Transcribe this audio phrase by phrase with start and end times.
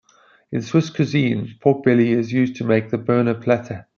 [0.51, 3.85] In Swiss cuisine, pork belly is used to make the "Berner Platte".